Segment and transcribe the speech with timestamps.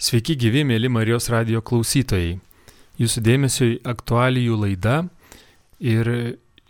[0.00, 2.38] Sveiki gyvi, mėly Marijos radio klausytojai.
[2.96, 4.94] Jūsų dėmesiui aktualijų laida
[5.76, 6.08] ir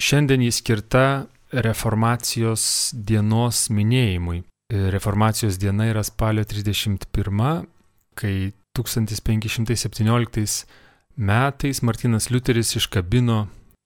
[0.02, 4.42] šiandien jis skirta reformacijos dienos minėjimui.
[4.96, 7.70] Reformacijos diena yra spalio 31,
[8.18, 10.66] kai 1517
[11.14, 13.44] metais Martinas Liuteris iškabino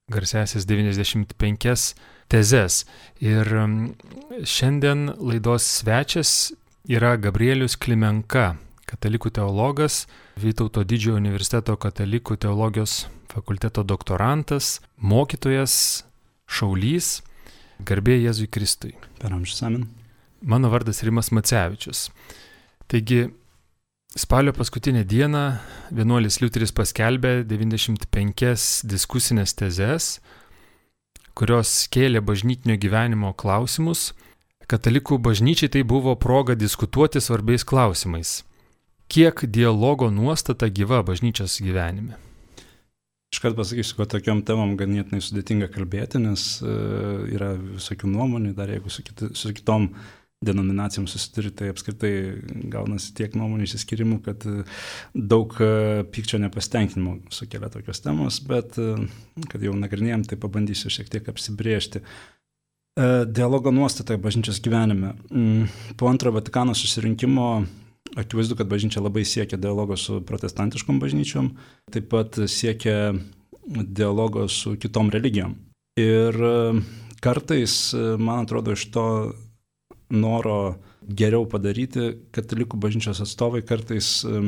[0.09, 1.93] garsesias 95
[2.33, 2.81] tezes.
[3.21, 3.45] Ir
[4.41, 6.55] šiandien laidos svečias
[6.89, 8.55] yra Gabrielius Klimenka,
[8.95, 10.05] katalikų teologas,
[10.39, 16.05] Vytauto didžiojo universiteto katalikų teologijos fakulteto doktorantas, mokytojas,
[16.47, 17.21] šaulys,
[17.83, 18.93] garbė Jėzui Kristui.
[19.19, 19.87] Per amžius amen.
[20.45, 22.09] Mano vardas Rimas Macevičius.
[22.91, 23.25] Taigi,
[24.15, 25.43] spalio paskutinę dieną
[25.95, 30.09] vienuolis Liuteris paskelbė 95 diskusinės tezes,
[31.35, 34.13] kurios kėlė bažnytinio gyvenimo klausimus.
[34.67, 38.41] Katalikų bažnyčiai tai buvo proga diskutuoti svarbiais klausimais
[39.07, 42.17] kiek dialogo nuostata gyva bažnyčios gyvenime?
[43.33, 48.93] Iškart pasakysiu, kad tokiam temam ganėtinai sudėtinga kalbėti, nes uh, yra visokių nuomonių, dar jeigu
[48.93, 49.89] su, kiti, su kitom
[50.45, 52.11] denominacijom susituri, tai apskritai
[52.71, 54.79] gaunasi tiek nuomonių išsiskirimų, kad uh,
[55.11, 58.79] daug uh, pykčio nepastenkinimo sukelia tokios temos, bet
[59.51, 62.05] kad jau nagrinėjom, tai pabandysiu šiek tiek apsibriežti.
[62.95, 65.17] Dialogo nuostata bažnyčios gyvenime.
[65.27, 65.65] Mm,
[65.99, 67.65] po antrojo Vatikano susirinkimo
[68.15, 71.49] Akivaizdu, kad bažnyčia labai siekia dialogo su protestantiškom bažnyčiom,
[71.91, 73.13] taip pat siekia
[73.67, 75.55] dialogo su kitom religijom.
[75.99, 76.81] Ir e,
[77.23, 79.05] kartais, e, man atrodo, iš to
[80.15, 84.41] noro geriau padaryti, katalikų bažnyčios atstovai kartais e,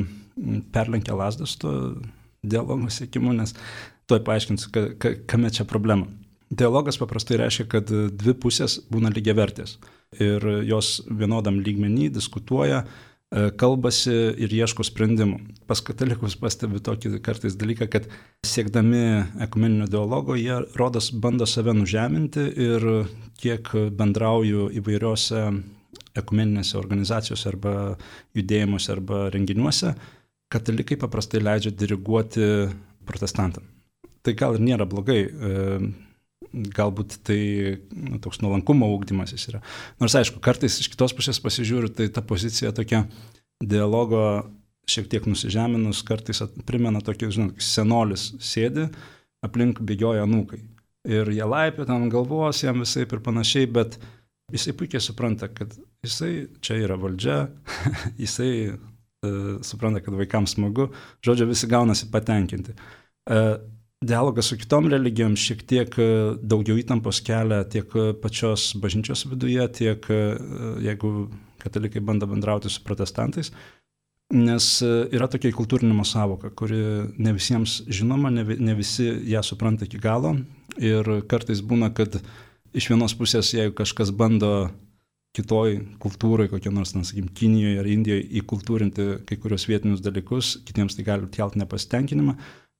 [0.71, 1.73] perlenkia lasdas to
[2.43, 3.55] dialogo siekimu, nes
[4.07, 6.07] tuoj paaiškinsiu, ka, ka, kame čia problema.
[6.47, 9.75] Dialogas paprastai reiškia, kad dvi pusės būna lygiavertės
[10.23, 12.85] ir jos vienodam lygmenį diskutuoja,
[13.31, 15.41] kalbasi ir ieško sprendimų.
[15.67, 18.07] Pas katalikus pastebi tokį kartais dalyką, kad
[18.47, 19.01] siekdami
[19.43, 22.87] ekumeninio dialogo, jie rodos bando save nužeminti ir
[23.41, 25.43] kiek bendrauju įvairiose
[26.17, 27.73] ekumeninėse organizacijose arba
[28.37, 29.93] judėjimuose arba renginiuose,
[30.51, 32.47] katalikai paprastai leidžia diriguoti
[33.07, 33.67] protestantam.
[34.23, 35.79] Tai gal ir nėra blogai, e,
[36.53, 37.39] galbūt tai
[37.91, 39.61] nu, toks nuolankumo ūkdymasis yra.
[40.01, 43.05] Nors aišku, kartais iš kitos pusės pasižiūriu, tai ta pozicija tokia
[43.63, 44.21] dialogo
[44.87, 48.87] šiek tiek nusižeminus, kartais primena tokį, žinot, senolis sėdi,
[49.43, 50.61] aplink bėgioja anūkai.
[51.07, 53.97] Ir jie laipia tam galvos, jam visai ir panašiai, bet
[54.53, 55.73] jisai puikiai supranta, kad
[56.05, 57.39] jisai čia yra valdžia,
[58.23, 60.89] jisai uh, supranta, kad vaikams smagu,
[61.25, 62.75] žodžio visi gaunasi patenkinti.
[63.27, 63.57] Uh,
[64.01, 66.05] dialogas su kitom religijom šiek tiek e,
[66.41, 70.21] daugiau įtampos kelia tiek e, pačios bažnyčios viduje, tiek e,
[70.85, 71.29] jeigu
[71.61, 73.51] katalikai bando bendrauti su protestantais.
[74.33, 76.77] Nes yra tokia kultūrinimo savoka, kuri
[77.15, 80.33] ne visiems žinoma, ne, ne visi ją supranta iki galo.
[80.83, 82.19] Ir kartais būna, kad
[82.75, 84.67] iš vienos pusės, jeigu kažkas bando
[85.37, 90.97] kitoj kultūrai, kokia nors, na, sakykim, Kinijoje ar Indijoje įkultūrinti kai kurios vietinius dalykus, kitiems
[90.97, 92.35] tai gali kelti nepasitenkinimą,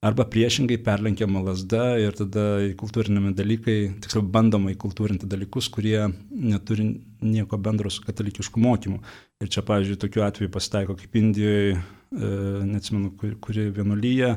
[0.05, 2.43] arba priešingai perlenkiama lasda ir tada
[2.77, 5.97] kultūrinami dalykai, tiksliau bandoma įkultūrinti dalykus, kurie
[6.29, 6.91] neturi
[7.25, 9.01] nieko bendro su katalikišku mokymu.
[9.41, 12.31] Ir čia, pavyzdžiui, tokiu atveju pasitaiko kaip Indijoje, e,
[12.69, 14.35] neatsimenu, kuri, kuri vienuolyje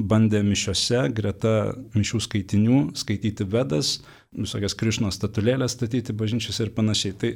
[0.00, 1.54] bandė mišiose greta
[1.92, 3.98] mišių skaitinių skaityti vedas,
[4.32, 7.16] visokias krišnos statulėlės statyti bažnyčiose ir panašiai.
[7.20, 7.34] Tai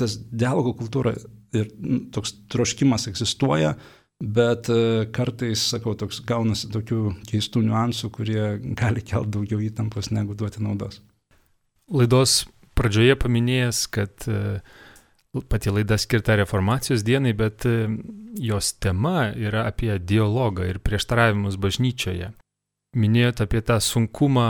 [0.00, 1.12] tas dialogo kultūra
[1.56, 3.74] ir nu, toks troškimas egzistuoja,
[4.20, 7.00] Bet e, kartais, sakau, toks gaunasi tokių
[7.30, 8.42] keistų niuansų, kurie
[8.76, 11.00] gali kelti daugiau įtampos negu duoti naudos.
[11.88, 12.42] Laidos
[12.76, 14.60] pradžioje paminėjęs, kad e,
[15.48, 17.88] pati laida skirta reformacijos dienai, bet e,
[18.44, 22.34] jos tema yra apie dialogą ir prieštaravimus bažnyčioje.
[23.00, 24.46] Minėjote apie tą sunkumą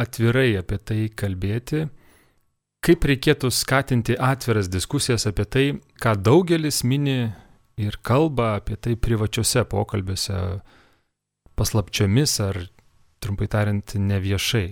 [0.00, 1.84] atvirai apie tai kalbėti.
[2.84, 5.64] Kaip reikėtų skatinti atviras diskusijas apie tai,
[6.00, 7.34] ką daugelis mini
[7.80, 10.38] ir kalba apie tai privačiuose pokalbiuose
[11.58, 12.58] paslapčiomis ar,
[13.22, 14.66] trumpai tariant, neviešai.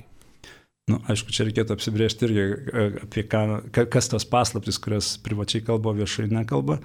[0.91, 5.63] Na, nu, aišku, čia reikėtų apsibriežti irgi, e, apie ką, kas tos paslaptis, kurias privačiai
[5.65, 6.81] kalba, viešai nekalba.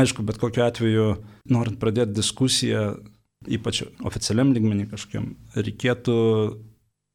[0.00, 1.08] Aišku, bet kokiu atveju,
[1.52, 2.86] norint pradėti diskusiją,
[3.44, 6.16] ypač oficialiam lygmenį kažkokiam, reikėtų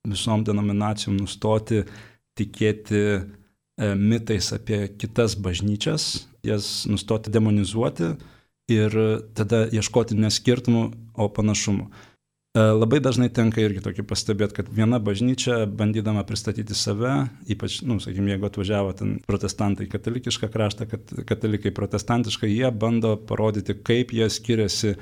[0.08, 1.82] visom denominacijom nustoti
[2.38, 3.20] tikėti e,
[3.98, 8.14] mitais apie kitas bažnyčias, jas nustoti demonizuoti
[8.74, 8.96] ir
[9.38, 10.86] tada ieškoti ne skirtumų,
[11.20, 11.90] o panašumų.
[12.58, 18.00] E, labai dažnai tenka irgi tokį pastebėti, kad viena bažnyčia, bandydama pristatyti save, ypač, nu,
[18.02, 24.16] sakykime, jeigu atvažiavo ten protestantai į katalikišką kraštą, kad katalikai protestantišką, jie bando parodyti, kaip
[24.18, 24.96] jie skiriasi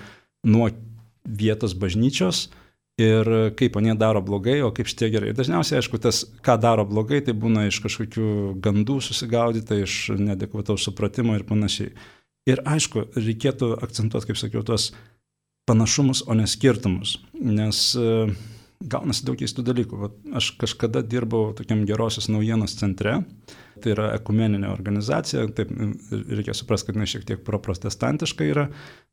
[0.47, 0.67] nuo
[1.23, 2.49] vietos bažnyčios
[2.97, 5.33] ir kaip anie daro blogai, o kaip šitie gerai.
[5.37, 8.29] Dažniausiai, aišku, tas, ką daro blogai, tai būna iš kažkokių
[8.63, 11.93] gandų susigaudyta, iš nedekvataus supratimo ir panašiai.
[12.47, 14.91] Ir aišku, reikėtų akcentuoti, kaip sakiau, tos
[15.67, 17.17] panašumus, o ne skirtumus.
[17.35, 18.27] Nes e,
[18.85, 19.99] gaunasi daug keistų dalykų.
[20.01, 23.19] Vat aš kažkada dirbau tokiam gerosios naujienos centre,
[23.81, 25.71] tai yra ekumeninė organizacija, taip
[26.11, 28.67] reikia suprasti, kad jinai šiek tiek proprotestantiška yra,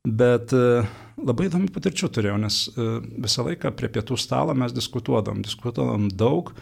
[0.05, 0.85] bet e,
[1.21, 2.89] labai įdomi patirčių turėjau, nes e,
[3.25, 6.55] visą laiką prie pietų stalo mes diskutuodam, diskutuodam daug.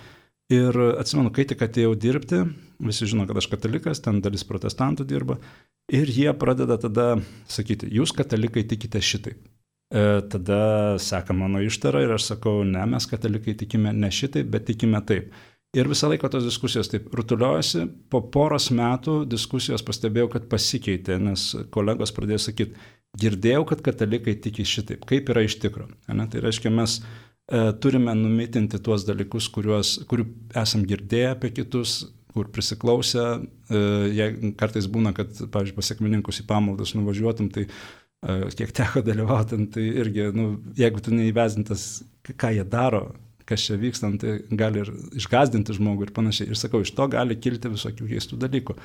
[0.52, 2.42] Ir atsimenu, kai tik atėjau dirbti,
[2.82, 5.38] visi žino, kad aš katalikas, ten dalis protestantų dirba,
[5.92, 7.06] ir jie pradeda tada
[7.48, 9.40] sakyti, jūs katalikai tikite šitaip.
[9.92, 10.02] E,
[10.32, 15.00] tada seka mano ištara ir aš sakau, ne, mes katalikai tikime ne šitaip, bet tikime
[15.08, 15.32] taip.
[15.76, 17.86] Ir visą laiką tos diskusijos taip rutuliojasi.
[18.12, 22.88] Po poros metų diskusijos pastebėjau, kad pasikeitė, nes kolegos pradėjo sakyti,
[23.20, 25.96] girdėjau, kad katalikai tiki šitaip, kaip yra iš tikrųjų.
[26.08, 26.98] Tai reiškia, mes
[27.82, 30.26] turime numitinti tuos dalykus, kuriuos, kurių
[30.62, 31.98] esam girdėję apie kitus,
[32.32, 33.26] kur prisiklausę.
[33.68, 33.82] E,
[34.16, 37.68] jei kartais būna, kad, pavyzdžiui, pasiekmininkus į pamaldas nuvažiuotum, tai
[38.54, 42.04] kiek teko dalyvauti, tai irgi, nu, jeigu tu neįvezintas,
[42.38, 43.08] ką jie daro,
[43.48, 46.52] kas čia vyksta, tai gali ir išgazdinti žmogų ir panašiai.
[46.52, 48.76] Ir sakau, iš to gali kilti visokių keistų dalykų.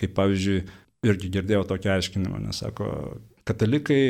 [0.00, 0.58] Kaip pavyzdžiui,
[1.08, 2.90] irgi girdėjau tokį aiškinimą, nes sako,
[3.48, 4.02] katalikai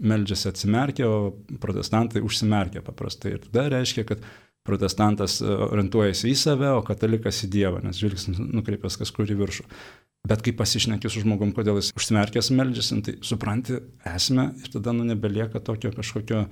[0.00, 3.36] meldžiasi atsimerkę, o protestantai užsimerkia paprastai.
[3.36, 4.24] Ir tada reiškia, kad
[4.64, 9.66] protestantas orientuojasi į save, o katalikas į Dievą, nes žvilgsnis nukreipęs kažkur į viršų.
[10.24, 13.76] Bet kai pasišneki su žmogum, kodėl jis užsimerkęs meldžiasi, tai supranti
[14.08, 16.48] esmę ir tada nu, nebelieka tokio kažkokio e,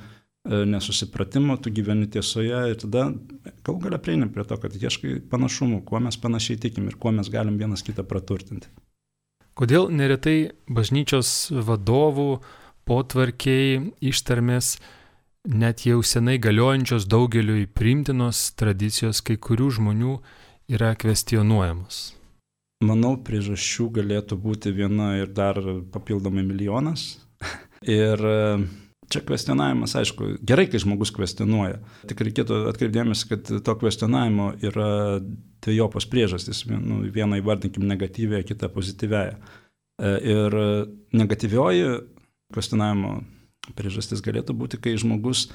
[0.68, 3.08] nesusipratimo, tu gyveni tiesoje ir tada
[3.64, 7.32] gal galia prieini prie to, kad ieškai panašumų, kuo mes panašiai tikim ir kuo mes
[7.32, 8.68] galim vienas kitą praturtinti.
[9.56, 12.42] Kodėl neretai bažnyčios vadovų
[12.88, 14.76] potvarkiai ištarmės
[15.48, 20.16] net jau senai galiojančios daugeliu įprimtinos tradicijos kai kurių žmonių
[20.72, 22.02] yra kvestionuojamos?
[22.82, 25.58] Manau, priežasčių galėtų būti viena ir dar
[25.94, 27.22] papildomai milijonas.
[27.86, 28.38] ir e,
[29.12, 31.78] čia kvestionavimas, aišku, gerai, kai žmogus kvestionuoja.
[32.10, 35.20] Tik reikėtų atkreipdėmės, kad to kvestionavimo yra
[35.62, 36.64] dviejopos priežastys.
[36.72, 39.36] Nu, vieną įvardinkim negatyvėje, kitą pozityvėje.
[40.02, 40.54] Ir
[41.14, 41.86] negatyvioji
[42.52, 43.20] kvestionavimo
[43.78, 45.48] priežastis galėtų būti, kai žmogus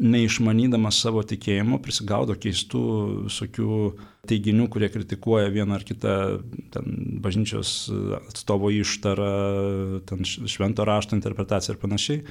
[0.00, 2.82] neišmanydamas savo tikėjimo prisigaudo keistų
[3.26, 3.80] visokių
[4.30, 6.14] teiginių, kurie kritikuoja vieną ar kitą
[6.72, 7.90] ten, bažnyčios
[8.22, 12.22] atstovo ištarą, ten, švento rašto interpretaciją ir panašiai.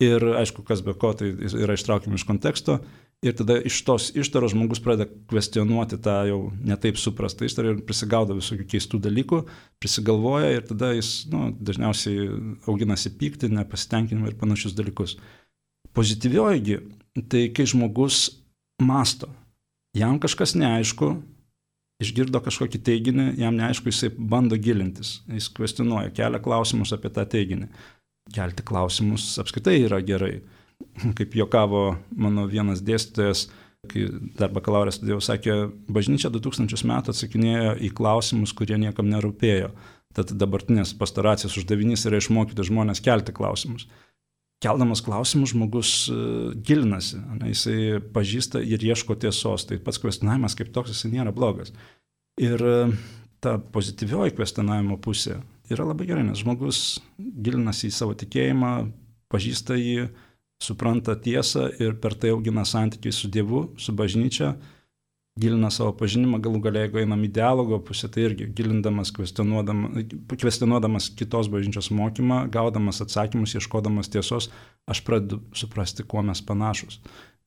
[0.00, 2.78] Ir aišku, kas be ko, tai yra ištraukiami iš konteksto.
[3.20, 8.32] Ir tada iš tos ištaros žmogus pradeda kvestionuoti tą jau netaip suprastą ištarą ir prisigaudo
[8.38, 9.42] visokių keistų dalykų,
[9.82, 12.30] prisigalvoja ir tada jis nu, dažniausiai
[12.64, 15.18] auginasi pyktį, nepasitenkinimą ir panašius dalykus.
[15.92, 16.78] Pozityvioji
[17.28, 18.22] tai kai žmogus
[18.80, 19.28] masto,
[19.92, 21.12] jam kažkas neaišku,
[22.00, 27.68] išgirdo kažkokį teiginį, jam neaišku, jisai bando gilintis, jis kvestionuoja, kelia klausimus apie tą teiginį.
[28.32, 30.38] Kelti klausimus apskritai yra gerai.
[31.18, 33.48] Kaip jokavo mano vienas dėstytojas,
[33.90, 34.06] kai
[34.36, 35.56] dar bakalaurę studijau, sakė,
[35.88, 39.72] bažnyčia 2000 metų atsakinėjo į klausimus, kurie niekam nerūpėjo.
[40.16, 43.86] Tad dabartinės pastoracijos uždavinys yra išmokyti žmonės kelti klausimus
[44.60, 46.16] keldamas klausimus žmogus e,
[46.66, 51.72] gilinasi, ne, jisai pažįsta ir ieško tiesos, tai pats kvestionavimas kaip toks jisai nėra blogas.
[52.40, 52.76] Ir e,
[53.40, 55.40] ta pozityvioji kvestionavimo pusė
[55.72, 58.74] yra labai gerai, nes žmogus gilinasi į savo tikėjimą,
[59.32, 60.10] pažįsta jį,
[60.60, 64.54] supranta tiesą ir per tai augina santykiai su Dievu, su bažnyčia
[65.40, 71.08] gilina savo pažinimą, galų galia, jeigu einam į dialogo pusę, tai irgi gilindamas, kvestionuodamas, kvestionuodamas
[71.16, 74.50] kitos bažnyčios mokymą, gaudamas atsakymus, ieškodamas tiesos,
[74.90, 77.00] aš pradedu suprasti, kuo mes panašus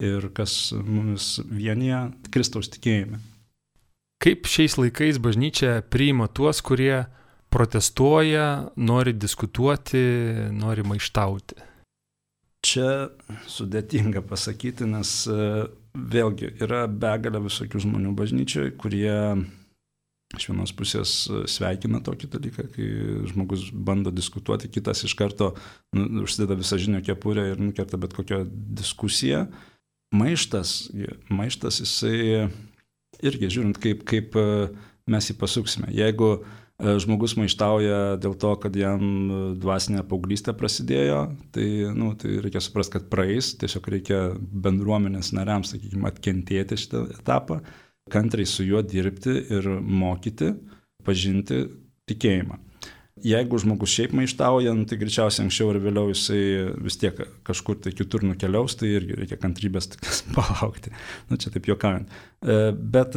[0.03, 1.99] ir kas mumis vienyje
[2.33, 3.19] Kristaus tikėjime.
[4.23, 7.03] Kaip šiais laikais bažnyčia priima tuos, kurie
[7.53, 10.01] protestuoja, nori diskutuoti,
[10.55, 11.72] nori maištauti?
[12.63, 13.09] Čia
[13.51, 15.09] sudėtinga pasakyti, nes
[15.93, 19.17] vėlgi yra begalė visokių žmonių bažnyčioje, kurie
[20.33, 21.11] iš vienos pusės
[21.51, 22.87] sveikina tokį dalyką, kai
[23.29, 25.51] žmogus bando diskutuoti, kitas iš karto
[25.93, 28.41] nu, užsideda visą žinią kepurę ir nukerta bet kokią
[28.79, 29.45] diskusiją.
[30.15, 30.93] Maištas,
[31.29, 32.47] maištas jisai
[33.21, 34.37] irgi žiūrint, kaip, kaip
[35.09, 35.91] mes jį pasuksime.
[35.93, 36.62] Jeigu E,
[37.03, 41.21] žmogus maištauja dėl to, kad jam dvasinė paauglystė prasidėjo,
[41.55, 47.61] tai, nu, tai reikia suprasti, kad praeis, tiesiog reikia bendruomenės nariams, sakykime, atkentėti šitą etapą,
[48.11, 50.51] kantriai su juo dirbti ir mokyti,
[51.07, 51.63] pažinti
[52.09, 52.59] tikėjimą.
[53.23, 56.41] Jeigu žmogus šiaip maištauja, nu, tai greičiausiai anksčiau ir vėliau jisai
[56.83, 59.93] vis tiek kažkur tai kitur nukeliaus, tai irgi reikia kantrybės
[60.35, 60.91] palaukti.
[61.29, 62.11] Nu, čia taip juokaujant.
[62.43, 63.15] E, bet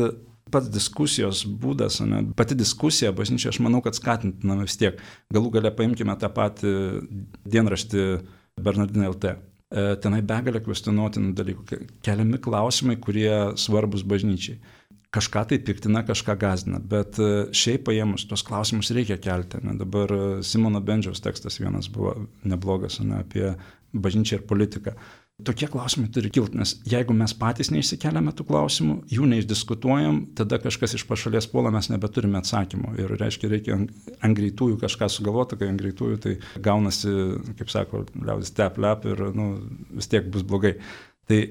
[0.52, 5.00] pats diskusijos būdas, ne, pati diskusija bažnyčia, aš manau, kad skatintina vis tiek.
[5.34, 6.72] Galų gale paimkime tą patį
[7.50, 8.06] dienraštį
[8.62, 9.36] Bernardinė LT.
[9.66, 14.60] E, tenai begalė kvestionuotinų dalykų, keliami klausimai, kurie svarbus bažnyčiai.
[15.16, 19.62] Kažką tai piktina, kažką gazina, bet e, šiaip paėmus tos klausimus reikia kelti.
[19.66, 19.74] Ne?
[19.80, 20.12] Dabar
[20.46, 22.14] Simono Bendžiaus tekstas vienas buvo
[22.46, 23.54] neblogas ne, apie
[23.96, 24.94] bažnyčią ir politiką.
[25.44, 30.96] Tokie klausimai turi kilti, nes jeigu mes patys neišsikeliame tų klausimų, jų neišdiskutuojam, tada kažkas
[30.96, 32.94] iš pašalies puola, mes nebeturime atsakymų.
[33.02, 36.32] Ir reiškia, reikia ant greitųjų kažką sugalvoti, kai ant greitųjų tai
[36.64, 37.12] gaunasi,
[37.60, 39.50] kaip sako, liaudis tep lep ir nu,
[39.98, 40.78] vis tiek bus blogai.
[41.28, 41.42] Tai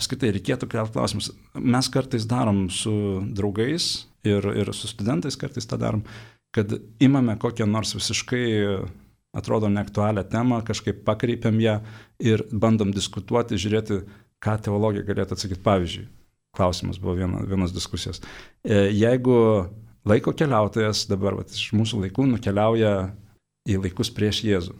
[0.00, 1.28] apskritai reikėtų kelti klausimus.
[1.60, 2.96] Mes kartais darom su
[3.36, 6.06] draugais ir, ir su studentais kartais tą darom,
[6.56, 6.72] kad
[7.04, 8.46] imame kokią nors visiškai
[9.36, 11.80] atrodo neaktualią temą, kažkaip pakreipiam ją
[12.22, 14.00] ir bandom diskutuoti, žiūrėti,
[14.42, 15.62] ką teologija galėtų atsakyti.
[15.64, 16.06] Pavyzdžiui,
[16.56, 18.22] klausimas buvo viena, vienos diskusijos.
[18.64, 19.36] E, jeigu
[20.06, 22.94] laiko keliautojas dabar vat, iš mūsų laikų nukeliauja
[23.66, 24.76] į laikus prieš Jėzų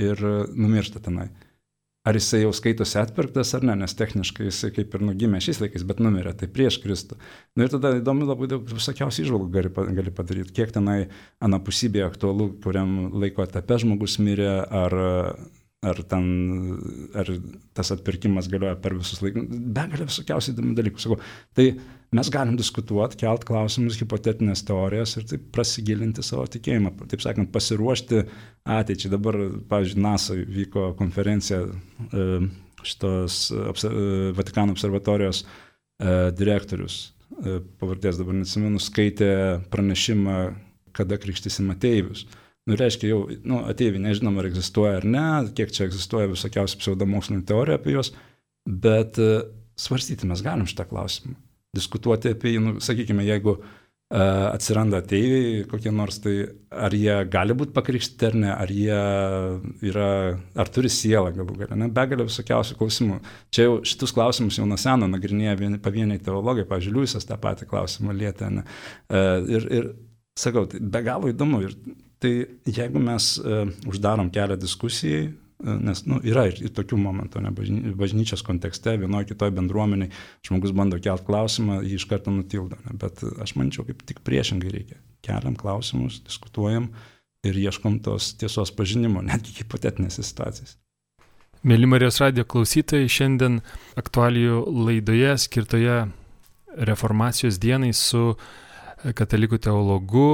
[0.00, 0.22] ir
[0.54, 1.28] numiršta tenai
[2.06, 5.84] ar jisai jau skaitosi atpirktas ar ne, nes techniškai jisai kaip ir nugimė šiais laikais,
[5.88, 7.18] bet numirė, tai prieš Kristų.
[7.58, 10.98] Na ir tada įdomu labai daug visokiausių išvalgų gali, gali padaryti, kiek tenai
[11.44, 14.96] anapusybė aktualu, kuriam laiko etape žmogus mirė, ar,
[15.80, 16.24] ar, ten,
[17.16, 17.28] ar
[17.76, 21.00] tas atpirkimas galioja per visus laikus, begalė visokiausių įdomių dalykų.
[21.00, 21.16] Sakau,
[21.56, 21.66] tai
[22.16, 28.24] mes galim diskutuoti, kelt klausimus, hipotetinės teorijas ir taip prasigilinti savo tikėjimą, taip sakant, pasiruošti
[28.76, 29.12] ateičiai.
[29.14, 29.38] Dabar,
[29.70, 32.26] pavyzdžiui, NASA vyko konferencija e,
[32.84, 33.94] šitos e,
[34.36, 35.48] Vatikano observatorijos e,
[36.36, 37.06] direktorius,
[37.80, 39.32] pavardės dabar neatsimenu, skaitė
[39.72, 40.36] pranešimą,
[40.92, 42.26] kada krikštysim ateivius.
[42.68, 45.26] Nu, reiškia, jau nu, ateiviai nežinom, ar egzistuoja ar ne,
[45.56, 48.12] kiek čia egzistuoja visokiausių pseudomokslinių teorijų apie juos,
[48.68, 49.16] bet
[49.80, 51.38] svarstyti mes galim šitą klausimą
[51.76, 53.68] diskutuoti apie jį, nu, sakykime, jeigu uh,
[54.50, 56.34] atsiranda ateiviai kokie nors, tai
[56.70, 59.00] ar jie gali būti pakrikšti ar ne, ar jie
[59.90, 60.10] yra,
[60.58, 63.20] ar turi sielą galų galę, ne, begalė visokiausių klausimų.
[63.54, 67.70] Čia jau šitus klausimus jau nuo seno nagrinėja vieni, pavieniai teologai, pavyzdžiui, Liujisas tą patį
[67.70, 68.66] klausimą lietė, ne.
[69.06, 69.90] Uh, ir, ir
[70.38, 71.62] sakau, tai be galo įdomu.
[71.68, 71.78] Ir
[72.20, 72.34] tai
[72.68, 78.40] jeigu mes uh, uždarom kelią diskusijai, Nes nu, yra ir, tokių momentų, ne, bažny, bažnyčios
[78.46, 80.08] kontekste, vienoje kitoje bendruomeniai
[80.46, 82.78] žmogus bando kelt klausimą, jį iš karto nutildo.
[82.86, 84.96] Ne, bet aš manyčiau, kaip tik priešingai reikia.
[85.26, 86.88] Keliam klausimus, diskutuojam
[87.44, 90.78] ir ieškom tos tiesos pažinimo, netgi hipotetinėse situacijose.
[91.68, 93.60] Mėly Marijos radio klausytojai, šiandien
[94.00, 95.98] aktualijų laidoje skirtoje
[96.88, 98.30] reformacijos dienai su
[99.04, 100.30] katalikų teologu,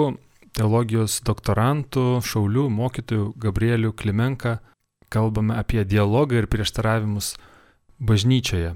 [0.57, 4.59] teologijos doktorantu, šauliu, mokytoju Gabrieliu Klimenka
[5.09, 7.35] kalbame apie dialogą ir prieštaravimus
[7.99, 8.75] bažnyčioje.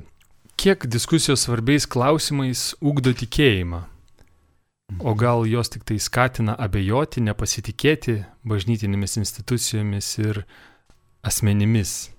[0.61, 3.87] Kiek diskusijos svarbiais klausimais ugdo tikėjimą?
[4.99, 10.43] O gal jos tik tai skatina abejoti, nepasitikėti bažnytinėmis institucijomis ir
[11.25, 12.11] asmenimis?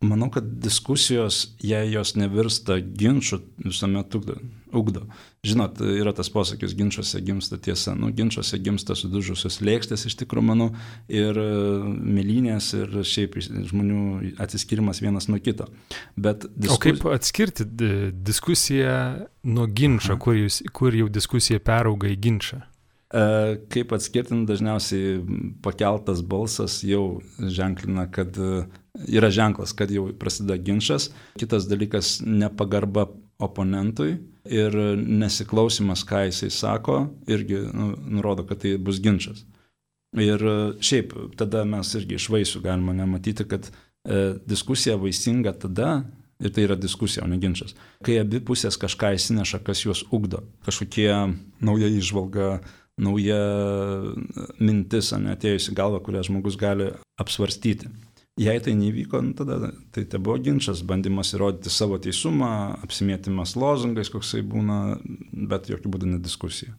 [0.00, 4.38] Manau, kad diskusijos, jei jos nevirsta ginčiu, visuomet ugdo.
[4.76, 5.04] Ugdo.
[5.46, 7.94] Žinot, yra tas posakis, ginčiuose gimsta tiesa.
[7.96, 10.70] Nu, ginčiuose gimsta sudužusios lėkštės iš tikrųjų, manau,
[11.08, 11.50] ir e,
[12.18, 14.00] mėlynės, ir šiaip žmonių
[14.42, 15.70] atsiskirimas vienas nuo kito.
[16.16, 16.76] Bet diskus...
[16.76, 17.68] O kaip atskirti
[18.12, 18.96] diskusiją
[19.48, 22.60] nuo ginčio, kur, jūs, kur jau diskusija perauga į ginčą?
[23.10, 23.24] E,
[23.72, 25.16] kaip atskirti, dažniausiai
[25.64, 28.36] pakeltas balsas jau ženklina, kad
[29.08, 31.10] yra ženklas, kad jau prasideda ginčas.
[31.38, 33.08] Kitas dalykas- nepagarba
[33.40, 34.14] oponentui
[34.50, 39.44] ir nesiklausimas, ką jisai sako, irgi nu, nurodo, kad tai bus ginčas.
[40.18, 40.42] Ir
[40.82, 45.90] šiaip tada mes irgi iš vaisių galima nematyti, kad e, diskusija vaisinga tada,
[46.40, 50.42] ir tai yra diskusija, o ne ginčas, kai abi pusės kažką įsineša, kas juos ugdo,
[50.66, 51.10] kažkokie
[51.62, 52.60] nauja išvalga,
[53.00, 53.40] nauja
[54.60, 57.90] mintis, netėjusi galva, kurią žmogus gali apsvarstyti.
[58.38, 64.08] Jei tai nevyko, nu, tada tai te buvo ginčas, bandymas įrodyti savo teisumą, apsimėtimas lozungais,
[64.12, 64.78] koksai būna,
[65.50, 66.76] bet jokių būdų ne diskusija.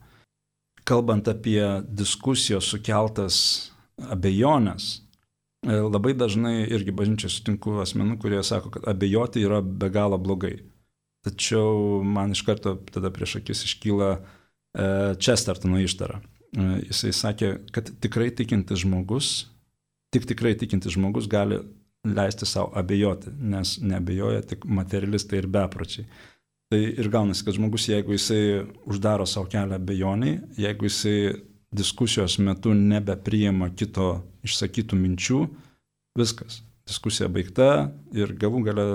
[0.88, 3.36] Kalbant apie diskusijos sukeltas
[4.10, 4.88] abejonės,
[5.62, 10.56] e, labai dažnai irgi bažnyčiai sutinku asmenų, kurie sako, kad abejoti yra be galo blogai.
[11.22, 14.22] Tačiau man iš karto tada prieš akis iškyla e,
[15.20, 16.22] Chestertono ištara.
[16.88, 19.51] jisai sakė, kad tikrai tikintis žmogus,
[20.12, 21.60] tik tikrai tikintis žmogus gali
[22.04, 26.06] leisti savo abejoti, nes neabejoja tik materialistai ir bepročiai.
[26.72, 31.16] Tai ir gaunasi, kad žmogus, jeigu jisai uždaro savo kelią abejoniai, jeigu jisai
[31.72, 35.42] diskusijos metu nebepriima kito išsakytų minčių,
[36.18, 36.62] viskas.
[36.88, 37.68] Diskusija baigta
[38.16, 38.86] ir galų gale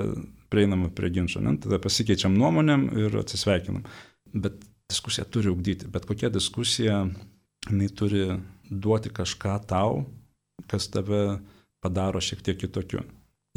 [0.51, 1.41] prieinama prie ginčio.
[1.43, 1.55] Ne?
[1.61, 3.85] Tada pasikeičiam nuomonėm ir atsisveikinam.
[4.33, 4.59] Bet
[4.91, 5.87] diskusija turi ugdyti.
[5.91, 7.05] Bet kokia diskusija,
[7.69, 8.25] jinai turi
[8.69, 10.03] duoti kažką tau,
[10.69, 11.39] kas tave
[11.83, 13.03] padaro šiek tiek kitokiu.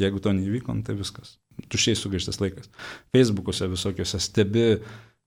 [0.01, 1.37] Jeigu to neįvyko, nu tai viskas.
[1.69, 2.69] Tušiai sugaištas laikas.
[3.13, 4.65] Facebook'uose visokiuose stebi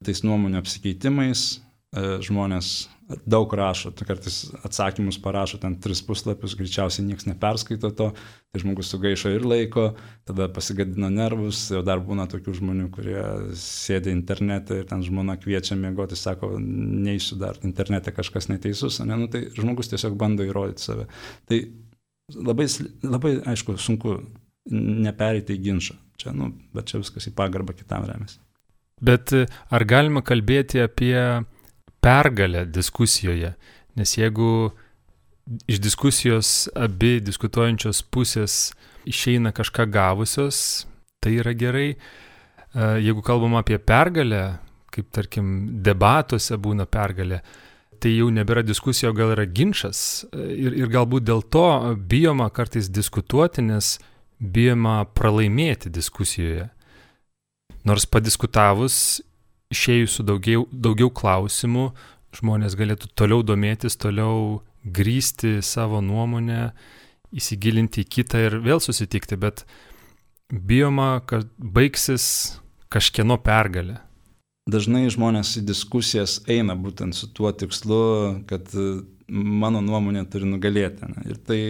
[0.04, 1.44] tais nuomonių apsikeitimais,
[1.94, 2.74] žmonės
[3.28, 8.06] daug rašo, tai kartais atsakymus parašo ten tris puslapius, greičiausiai niekas neperskaito to,
[8.52, 9.90] tai žmogus sugaišo ir laiko,
[10.28, 13.24] tada pasigadina nervus, jau dar būna tokių žmonių, kurie
[13.60, 19.28] sėdi internete ir ten žmona kviečia mėgoti, sako, neįsiu dar, internete kažkas neteisus, ne, nu,
[19.32, 21.08] tai žmogus tiesiog bando įrodyti save.
[21.50, 21.60] Tai
[22.40, 22.70] labai,
[23.04, 24.16] labai aišku, sunku
[24.72, 26.00] nepereiti į ginčą.
[26.20, 28.38] Čia, nu, bet čia viskas į pagarbą kitam remiasi.
[29.04, 31.18] Bet e, ar galima kalbėti apie
[32.04, 33.54] pergalę diskusijoje?
[33.96, 34.70] Nes jeigu
[35.68, 38.72] iš diskusijos abi diskutuojančios pusės
[39.08, 40.86] išeina kažką gavusios,
[41.20, 41.90] tai yra gerai.
[41.94, 41.98] E,
[43.04, 44.44] jeigu kalbam apie pergalę,
[44.94, 45.52] kaip tarkim
[45.84, 47.42] debatuose būna pergalė,
[48.00, 50.24] tai jau nebėra diskusija, gal yra ginčas.
[50.32, 53.96] Ir, ir galbūt dėl to bijoma kartais diskutuoti, nes
[54.40, 56.68] bijoma pralaimėti diskusijoje.
[57.84, 59.20] Nors padiskutavus,
[59.74, 61.88] išėjus su daugiau, daugiau klausimų,
[62.38, 66.72] žmonės galėtų toliau domėtis, toliau grįsti savo nuomonę,
[67.34, 69.64] įsigilinti į kitą ir vėl susitikti, bet
[70.50, 72.26] bijoma, kad baigsis
[72.94, 73.98] kažkieno pergalė
[74.70, 78.00] dažnai žmonės į diskusijas eina būtent su tuo tikslu,
[78.48, 81.08] kad e, mano nuomonė turi nugalėti.
[81.10, 81.26] Ne?
[81.32, 81.60] Ir tai,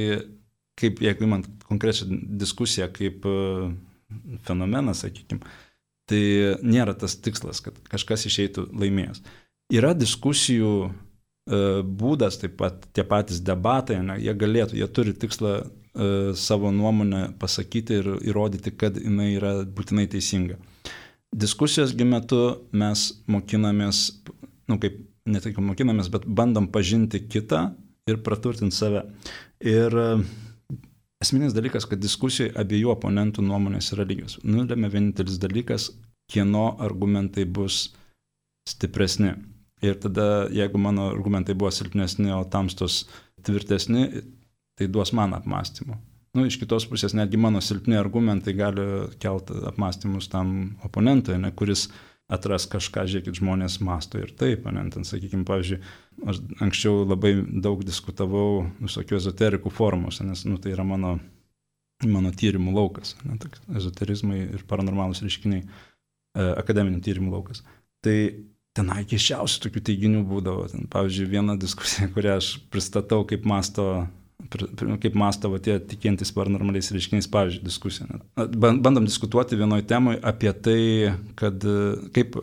[0.79, 2.09] kaip jeigu man konkrečią
[2.41, 3.37] diskusiją kaip e,
[4.47, 5.43] fenomeną, sakykime,
[6.11, 6.23] tai
[6.63, 9.23] nėra tas tikslas, kad kažkas išeitų laimėjęs.
[9.73, 10.91] Yra diskusijų e,
[11.85, 15.63] būdas, taip pat tie patys debatai, ne, jie galėtų, jie turi tikslą
[16.35, 20.57] savo nuomonę pasakyti ir įrodyti, kad jinai yra būtinai teisinga
[21.35, 22.41] diskusijosgi metu
[22.77, 24.05] mes mokinamės,
[24.71, 27.67] nu kaip, ne tik mokinamės, bet bandom pažinti kitą
[28.11, 29.05] ir praturtinti save.
[29.65, 30.09] Ir e,
[31.25, 34.39] esminis dalykas, kad diskusijoje abiejų oponentų nuomonės yra lygios.
[34.45, 35.91] Nulėmė vienintelis dalykas,
[36.31, 37.89] kieno argumentai bus
[38.69, 39.35] stipresni.
[39.85, 43.05] Ir tada, jeigu mano argumentai buvo silpnesni, o tamstos
[43.45, 44.09] tvirtesni,
[44.79, 45.99] tai duos man apmąstymų
[46.35, 48.85] nu, iš kitos pusės netgi mano silpni argumentai gali
[49.23, 50.55] kelti apmąstymus tam
[50.87, 51.87] oponentui, ne, kuris
[52.33, 55.81] atras kažką, žiūrėkit, žmonės masto ir taip, ne, ten, sakykime, pavyzdžiui,
[56.31, 57.35] aš anksčiau labai
[57.65, 61.19] daug diskutavau visokių ezoterikų formuose, nes, nu, tai yra mano,
[62.05, 63.37] mano tyrimų laukas, ne,
[63.77, 67.65] ezoterizmai ir paranormalus reiškiniai, e, akademinių tyrimų laukas.
[68.05, 68.17] Tai
[68.75, 70.67] tenai keščiausių tokių teiginių būdavo.
[70.73, 74.07] Ten, pavyzdžiui, viena diskusija, kurią aš pristatau, kaip masto
[74.51, 78.21] kaip mąstavo tie tikintys paranormaliais reiškiniais, pavyzdžiui, diskusija.
[78.57, 80.81] Bandom diskutuoti vienoje temoje apie tai,
[81.39, 81.65] kad
[82.17, 82.39] kaip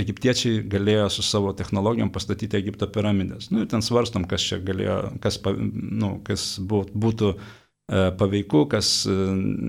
[0.00, 3.48] egiptiečiai galėjo su savo technologijom pastatyti Egipto piramidės.
[3.52, 5.38] Nu, ir ten svarstom, kas čia galėjo, kas,
[5.72, 7.32] nu, kas būtų
[7.86, 9.14] paveiku, kas e,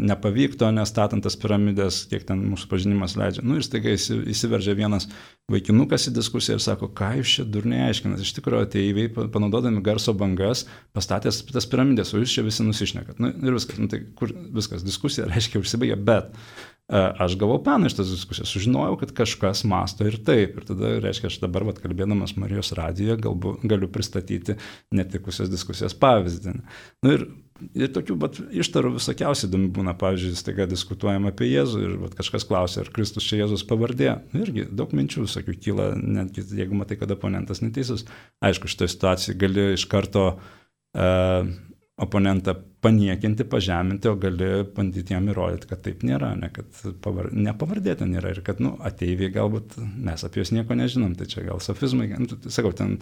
[0.10, 3.44] nepavyktų, nestatant tas piramidės, kiek ten mūsų pažinimas leidžia.
[3.46, 5.06] Nu ir staiga įsiveržia vienas
[5.54, 8.24] vaikinukas į diskusiją ir sako, ką jūs čia durniai aiškinat.
[8.26, 10.66] Iš tikrųjų, ateiviai, panaudodami garso bangas,
[10.98, 13.22] pastatė tas piramidės, o jūs čia visi nusišnekat.
[13.22, 17.86] Nu, ir viskas, nu, tai kur viskas, diskusija reiškia užsibaigė, bet e, aš gavau peną
[17.86, 20.58] iš tos diskusijos, sužinojau, kad kažkas masto ir taip.
[20.58, 23.22] Ir tada, reiškia, aš dabar, vat, kalbėdamas Marijos radijoje,
[23.62, 24.58] galiu pristatyti
[24.90, 26.58] netikusios diskusijos pavyzdį.
[27.06, 27.30] Nu, ir
[27.78, 32.46] Ir tokių bet, ištarų visokiausių įdomių būna, pavyzdžiui, staiga diskutuojam apie Jėzų ir bet, kažkas
[32.50, 34.12] klausia, ar Kristus čia Jėzus pavardė.
[34.34, 38.06] Nu, irgi daug minčių visokių kyla, netgi jeigu matai, kad oponentas neteisus.
[38.46, 41.50] Aišku, šitoje situacijoje gali iš karto uh,
[41.98, 47.96] oponentą paniekinti, pažeminti, o gali bandyti jam įrodyti, kad taip nėra, ne, kad pavar, nepavardė
[47.98, 51.62] ten yra ir kad, nu, ateiviai galbūt mes apie juos nieko nežinom, tai čia gal
[51.64, 53.00] sofizmai, nu, tai sakau, ten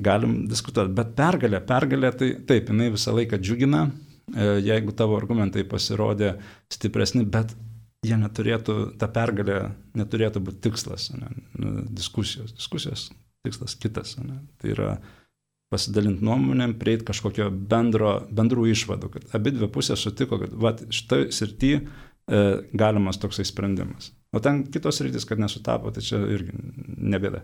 [0.00, 0.94] galim diskutuoti.
[0.96, 3.86] Bet pergalė, pergalė tai taip, jinai visą laiką džiugina,
[4.32, 6.36] e, jeigu tavo argumentai pasirodė
[6.72, 7.54] stipresni, bet
[8.06, 9.58] jie neturėtų, ta pergalė
[9.98, 11.28] neturėtų būti tikslas, ne,
[11.58, 12.54] nu, diskusijos.
[12.56, 13.10] Diskusijos
[13.46, 14.16] tikslas kitas.
[14.22, 14.40] Ne.
[14.62, 14.92] Tai yra
[15.72, 21.30] pasidalinti nuomonėm, prieiti kažkokio bendro, bendrų išvadų, kad abi dvi pusės sutiko, kad va, šitoj
[21.32, 21.82] srity e,
[22.76, 24.10] galimas toksai sprendimas.
[24.32, 26.56] O ten kitos rytis, kad nesutapo, tai čia irgi
[27.12, 27.42] nebėda.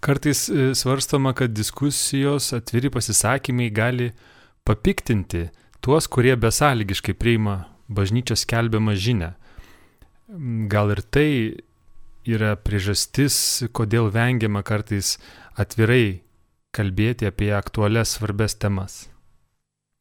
[0.00, 4.12] Kartais e, svarstoma, kad diskusijos, atviri pasisakymai gali
[4.64, 5.48] papiktinti
[5.80, 9.32] tuos, kurie besąlygiškai priima bažnyčios skelbiamą žinę.
[10.68, 11.30] Gal ir tai
[12.28, 15.16] yra priežastis, kodėl vengiama kartais
[15.58, 16.20] atvirai
[16.76, 19.06] kalbėti apie aktualias svarbes temas.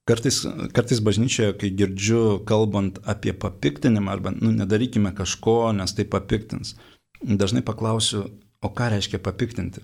[0.07, 0.43] Kartais,
[0.75, 6.75] kartais bažnyčioje, kai girdžiu kalbant apie papiktinimą arba nu, nedarykime kažko, nes tai papiktins,
[7.23, 8.27] dažnai paklausiu,
[8.61, 9.83] o ką reiškia papiktinti.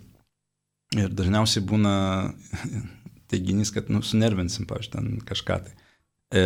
[0.98, 1.94] Ir dažniausiai būna
[3.32, 5.74] teiginys, kad nu, sunervinsim, pavyzdžiui, kažką tai.
[6.34, 6.44] E,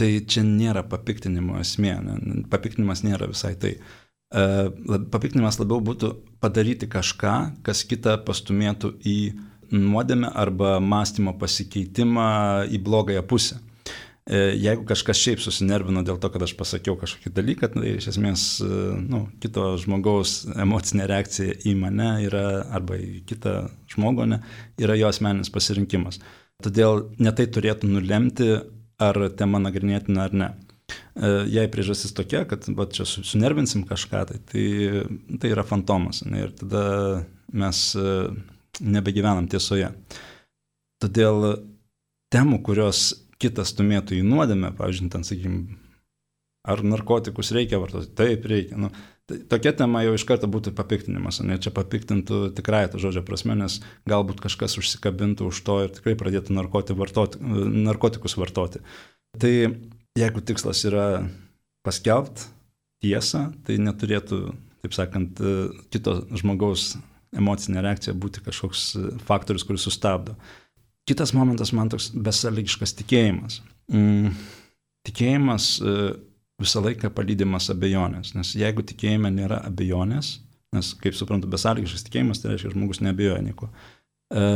[0.00, 2.42] tai čia nėra papiktinimo esmė, ne?
[2.52, 3.76] papiktinimas nėra visai tai.
[4.32, 4.44] E,
[5.12, 7.34] papiktinimas labiau būtų padaryti kažką,
[7.66, 9.18] kas kitą pastumėtų į
[9.72, 12.30] nuodėmę arba mąstymo pasikeitimą
[12.72, 13.60] į blogąją pusę.
[14.22, 18.44] E, jeigu kažkas šiaip susinervino dėl to, kad aš pasakiau kažkokį dalyką, tai iš esmės
[18.62, 18.68] e,
[19.02, 23.56] nu, kito žmogaus emocinė reakcija į mane yra, arba į kitą
[23.90, 24.38] žmogų, ne,
[24.78, 26.20] yra jo asmeninis pasirinkimas.
[26.62, 28.52] Todėl netai turėtų nulemti,
[29.02, 30.48] ar tema nagrinėtina ar ne.
[31.18, 34.66] E, jei priežastis tokia, kad va, čia sunervinsim kažką, tai, tai
[35.42, 36.22] tai yra fantomas.
[36.28, 36.84] Ne, ir tada
[37.50, 37.82] mes
[38.78, 39.90] nebegyvenam tiesoje.
[41.02, 41.56] Todėl
[42.32, 43.10] temų, kurios
[43.42, 45.78] kitas stumėtų į nuodėmę, pavyzdžiui, ten, sakykime,
[46.62, 48.78] ar narkotikus reikia vartoti, taip reikia.
[48.78, 48.90] Nu,
[49.26, 53.24] tai, tokia tema jau iš karto būtų papiktinimas, o ne čia papiktintų tikrai to žodžio
[53.26, 56.56] prasme, nes galbūt kažkas užsikabintų už to ir tikrai pradėtų
[56.98, 58.82] vartoti, narkotikus vartoti.
[59.42, 59.52] Tai
[60.18, 61.06] jeigu tikslas yra
[61.86, 62.50] paskelbti
[63.02, 64.42] tiesą, tai neturėtų,
[64.84, 65.40] taip sakant,
[65.90, 66.92] kito žmogaus
[67.34, 68.92] emocinė reakcija būti kažkoks
[69.26, 70.36] faktorius, kuris sustabdo.
[71.08, 73.58] Kitas momentas man toks besaligiškas tikėjimas.
[73.90, 74.36] Mm,
[75.08, 75.96] tikėjimas e,
[76.62, 80.36] visą laiką palydimas abejonės, nes jeigu tikėjime nėra abejonės,
[80.76, 83.72] nes, kaip suprantu, besąlygiškas tikėjimas, tai reiškia, žmogus nebejoja nieko,
[84.30, 84.46] e,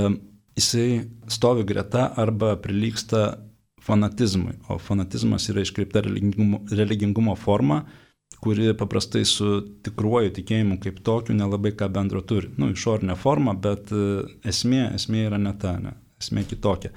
[0.61, 0.87] jisai
[1.35, 3.27] stovi greta arba prilyksta
[3.83, 7.83] fanatizmui, o fanatizmas yra iškreipta religingumo, religingumo forma,
[8.43, 12.53] kuri paprastai su tikruoju tikėjimu kaip tokiu nelabai ką bendro turi.
[12.61, 15.79] Nu, išorinė forma, bet e, esmė, esmė yra ne ta.
[15.83, 16.93] Ne esmė kitokia.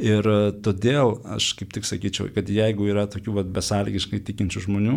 [0.00, 4.94] Ir e, todėl aš kaip tik sakyčiau, kad jeigu yra tokių vat, besąlygiškai tikinčių žmonių,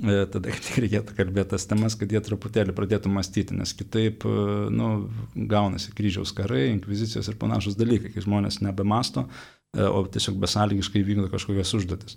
[0.00, 4.36] e, tada tik reikėtų kalbėti tas temas, kad jie truputėlį pradėtų mąstyti, nes kitaip e,
[4.72, 4.90] nu,
[5.36, 9.28] gaunasi kryžiaus karai, inkvizicijos ir panašus dalykai, kai žmonės nebemasto,
[9.76, 12.16] o tiesiog besąlygiškai vykdo kažkokias užduotis.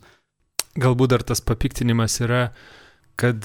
[0.79, 2.53] Galbūt dar tas papiktinimas yra,
[3.19, 3.43] kad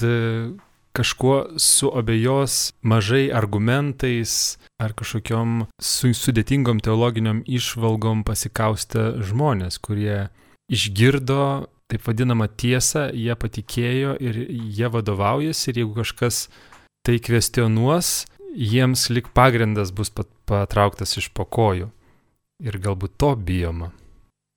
[0.95, 10.29] kažkuo suabejos mažai argumentais ar kažkokiom su, sudėtingom teologiniam išvalgom pasikaustę žmonės, kurie
[10.71, 16.47] išgirdo taip vadinamą tiesą, jie patikėjo ir jie vadovaujasi ir jeigu kažkas
[17.05, 21.91] tai kvestionuos, jiems lik pagrindas bus pat, patrauktas iš pokojų.
[22.65, 23.91] Ir galbūt to bijoma.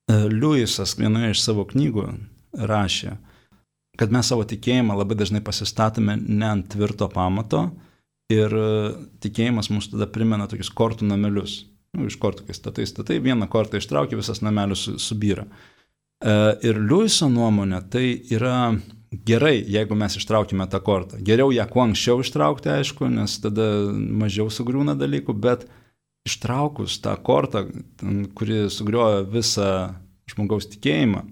[0.08, 2.06] Liujisas vienoje iš savo knygų
[2.70, 3.16] rašė,
[3.98, 7.66] kad mes savo tikėjimą labai dažnai pasistatome ne ant tvirto pamato
[8.32, 8.68] ir e,
[9.24, 11.64] tikėjimas mums tada primena tokius kortų namelius.
[11.96, 15.46] Nu, iš kortų, kai statai, statai, vieną kortą ištraukia, visas namelis subyra.
[16.20, 16.34] E,
[16.68, 18.74] ir Liuiso nuomonė tai yra
[19.24, 21.20] gerai, jeigu mes ištraukime tą kortą.
[21.24, 25.64] Geriau ją kuo anksčiau ištraukti, aišku, nes tada mažiau sugriūna dalykų, bet
[26.28, 27.64] ištraukus tą kortą,
[28.36, 29.70] kuri sugrioja visą
[30.28, 31.24] žmogaus tikėjimą,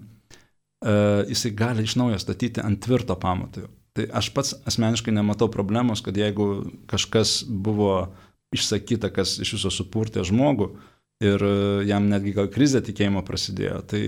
[0.81, 3.65] jisai gali iš naujo statyti ant tvirto pamato.
[3.97, 8.11] Tai aš pats asmeniškai nematau problemos, kad jeigu kažkas buvo
[8.53, 10.69] išsakyta, kas iš viso supurtė žmogų
[11.23, 11.53] ir e,
[11.89, 14.01] jam netgi gal krizė tikėjimo prasidėjo, tai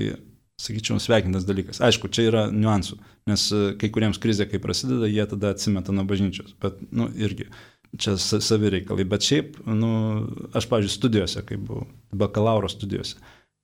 [0.62, 1.82] sakyčiau, sveikintas dalykas.
[1.84, 3.00] Aišku, čia yra niuansų,
[3.32, 7.50] nes e, kai kuriems krizė, kai prasideda, jie tada atsimeta nuo bažnyčios, bet, nu, irgi,
[7.98, 9.08] čia savi reikalai.
[9.10, 9.92] Bet šiaip, nu,
[10.54, 13.18] aš, pavyzdžiui, studijose, kai buvau, bakalauro studijose,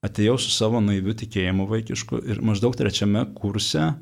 [0.05, 3.93] atėjau su savo naiviu tikėjimu vaikišku ir maždaug trečiame kurse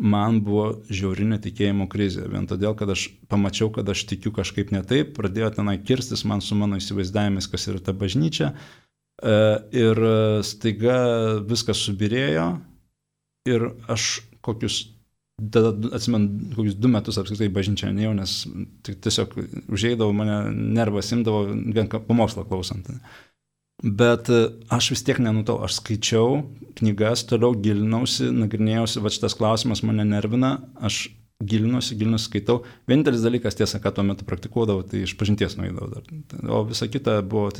[0.00, 2.24] man buvo žiauri netikėjimo krizė.
[2.32, 6.40] Vien todėl, kad aš pamačiau, kad aš tikiu kažkaip ne taip, pradėjo tenai kirstis man
[6.40, 8.52] su mano įsivaizdavimais, kas yra ta bažnyčia.
[8.52, 9.36] E,
[9.76, 10.00] ir
[10.48, 10.96] staiga
[11.48, 12.48] viskas subirėjo
[13.52, 14.80] ir aš kokius,
[15.52, 18.40] tada atsimenu, kokius du metus apskritai bažnyčią nejau, nes
[18.88, 19.36] tiesiog
[19.68, 20.38] užėjdavo mane
[20.78, 22.88] nervas imdavo vien pamokslą klausant.
[23.82, 26.44] Bet e, aš vis tiek nenutau, aš skaičiau
[26.78, 31.08] knygas, toliau gilinausi, nagrinėjausi, va šitas klausimas mane nervina, aš
[31.42, 32.60] gilinuosi, gilinuosi, skaitau.
[32.90, 36.06] Vienintelis dalykas, tiesa, ką tuo metu praktikuodavau, tai iš pažinties nuėdavau dar.
[36.46, 37.50] O visa kita buvo,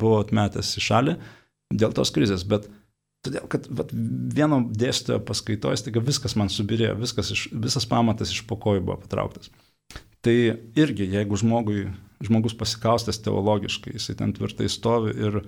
[0.00, 1.16] buvo atmetęs į šalį
[1.76, 2.46] dėl tos krizės.
[2.48, 2.70] Bet
[3.26, 8.46] todėl, kad vat, vieno dėstytojo paskaitojas, taigi viskas man subirėjo, viskas iš, visas pamatas iš
[8.48, 9.52] pokojų buvo patrauktas.
[10.24, 10.36] Tai
[10.78, 11.84] irgi, jeigu žmogui
[12.24, 15.42] žmogus pasikaustęs teologiškai, jisai ten tvirtai stovi ir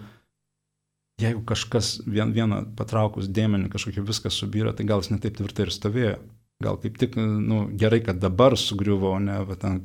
[1.18, 5.74] jeigu kažkas vien, vieną patraukus dėmenį kažkokį viskas subyra, tai gal jis netaip tvirtai ir
[5.74, 6.18] stovėjo.
[6.58, 9.76] Gal kaip tik nu, gerai, kad dabar sugriuvo, o ne va, ten,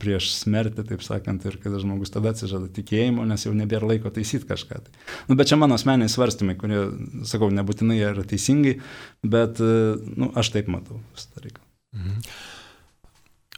[0.00, 4.48] prieš smertį, taip sakant, ir kad žmogus tada atsižada tikėjimo, nes jau nebėra laiko taisyti
[4.48, 4.80] kažką.
[4.86, 4.96] Tai.
[5.28, 6.86] Nu, bet čia mano asmeniai svarstymai, kurie,
[7.28, 8.78] sakau, nebūtinai yra teisingai,
[9.20, 11.68] bet nu, aš taip matau šitą reikalą.
[12.00, 12.24] Mhm.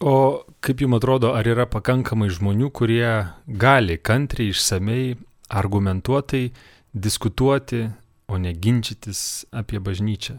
[0.03, 0.17] O
[0.59, 3.07] kaip jums atrodo, ar yra pakankamai žmonių, kurie
[3.47, 5.15] gali kantriai, išsamei,
[5.55, 6.49] argumentuotai
[6.95, 7.89] diskutuoti,
[8.31, 10.39] o ne ginčytis apie bažnyčią?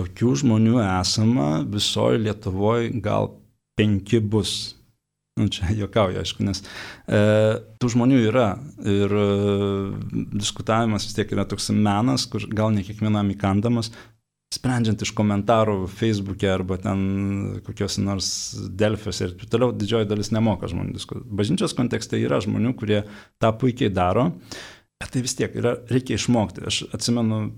[0.00, 3.34] Tokių žmonių esama visoje Lietuvoje gal
[3.78, 4.76] penki bus.
[5.40, 6.62] Nu, čia juokauju, aišku, nes
[7.06, 7.20] e,
[7.80, 8.48] tų žmonių yra
[8.84, 9.26] ir e,
[10.36, 13.92] diskutavimas vis tiek yra toks menas, kur gal ne kiekvienam įkandamas,
[14.50, 17.00] sprendžiant iš komentarų Facebook'e arba ten
[17.66, 18.30] kokios nors
[18.80, 21.30] Delfiuose ir taip toliau, didžioji dalis nemoka žmonių diskutuoti.
[21.38, 23.04] Bažnyčios kontekste yra žmonių, kurie
[23.40, 26.66] tą puikiai daro, bet tai vis tiek yra, reikia išmokti.
[26.68, 27.48] Aš atsimenu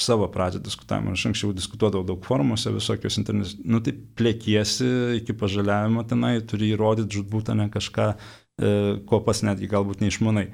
[0.00, 1.14] savo pradžią diskutavimą.
[1.14, 3.54] Aš anksčiau diskutuodavau daug formuose, visokios internetos.
[3.62, 4.88] Nu tai plėkiesi
[5.20, 8.72] iki pažaliavimo tenai, turi įrodyti žudbūtą ne kažką, e,
[9.06, 10.48] ko pas netgi galbūt neišmanai.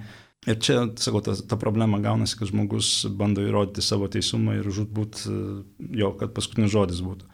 [0.49, 5.25] Ir čia, sakau, ta, ta problema gaunasi, kad žmogus bando įrodyti savo teisumą ir žudbūt
[5.29, 5.37] e,
[6.01, 7.29] jo, kad paskutinis žodis būtų.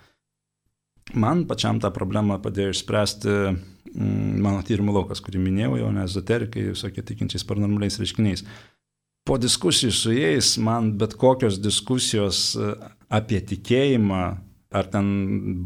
[1.14, 6.72] Man pačiam tą problemą padėjo išspręsti mm, mano tyrimų laukas, kurį minėjau jau, ne ezoterikai,
[6.72, 8.42] visokie tikinčiais paranormaliais reiškiniais
[9.26, 12.72] po diskusijų su jais man bet kokios diskusijos e,
[13.10, 14.24] apie tikėjimą
[14.76, 15.06] ar ten